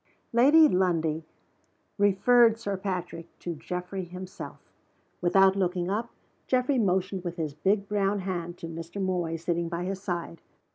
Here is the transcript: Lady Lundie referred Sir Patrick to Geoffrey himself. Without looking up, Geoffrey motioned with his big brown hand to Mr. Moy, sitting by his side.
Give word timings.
Lady 0.33 0.67
Lundie 0.67 1.27
referred 1.99 2.57
Sir 2.57 2.75
Patrick 2.75 3.27
to 3.37 3.53
Geoffrey 3.53 4.03
himself. 4.03 4.57
Without 5.21 5.55
looking 5.55 5.91
up, 5.91 6.09
Geoffrey 6.47 6.79
motioned 6.79 7.23
with 7.23 7.35
his 7.37 7.53
big 7.53 7.87
brown 7.87 8.21
hand 8.21 8.57
to 8.57 8.65
Mr. 8.67 8.99
Moy, 8.99 9.35
sitting 9.35 9.69
by 9.69 9.83
his 9.83 10.01
side. 10.01 10.41